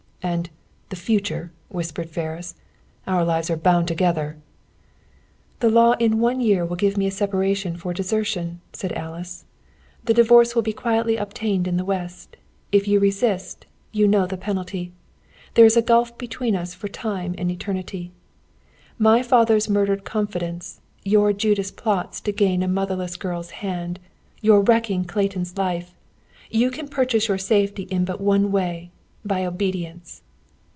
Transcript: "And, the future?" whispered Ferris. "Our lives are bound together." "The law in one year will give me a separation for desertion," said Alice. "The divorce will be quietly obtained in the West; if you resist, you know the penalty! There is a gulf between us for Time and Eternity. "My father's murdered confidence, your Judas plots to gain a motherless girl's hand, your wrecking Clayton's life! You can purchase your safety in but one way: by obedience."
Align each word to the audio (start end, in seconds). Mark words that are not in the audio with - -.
"And, 0.23 0.51
the 0.89 0.95
future?" 0.95 1.51
whispered 1.69 2.07
Ferris. 2.11 2.53
"Our 3.07 3.25
lives 3.25 3.49
are 3.49 3.57
bound 3.57 3.87
together." 3.87 4.37
"The 5.61 5.69
law 5.69 5.93
in 5.93 6.19
one 6.19 6.39
year 6.39 6.63
will 6.63 6.75
give 6.75 6.95
me 6.95 7.07
a 7.07 7.11
separation 7.11 7.75
for 7.75 7.91
desertion," 7.91 8.61
said 8.71 8.91
Alice. 8.93 9.45
"The 10.05 10.13
divorce 10.13 10.53
will 10.53 10.61
be 10.61 10.73
quietly 10.73 11.15
obtained 11.17 11.67
in 11.67 11.77
the 11.77 11.83
West; 11.83 12.37
if 12.71 12.87
you 12.87 12.99
resist, 12.99 13.65
you 13.91 14.07
know 14.07 14.27
the 14.27 14.37
penalty! 14.37 14.91
There 15.55 15.65
is 15.65 15.75
a 15.75 15.81
gulf 15.81 16.15
between 16.19 16.55
us 16.55 16.75
for 16.75 16.87
Time 16.87 17.33
and 17.35 17.49
Eternity. 17.49 18.11
"My 18.99 19.23
father's 19.23 19.69
murdered 19.71 20.03
confidence, 20.05 20.81
your 21.03 21.33
Judas 21.33 21.71
plots 21.71 22.21
to 22.21 22.31
gain 22.31 22.61
a 22.61 22.67
motherless 22.67 23.17
girl's 23.17 23.49
hand, 23.65 23.99
your 24.39 24.61
wrecking 24.61 25.03
Clayton's 25.03 25.57
life! 25.57 25.95
You 26.51 26.69
can 26.69 26.87
purchase 26.89 27.27
your 27.27 27.39
safety 27.39 27.83
in 27.83 28.05
but 28.05 28.21
one 28.21 28.51
way: 28.51 28.91
by 29.23 29.45
obedience." 29.45 30.23